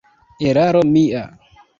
[0.51, 1.23] Eraro mia!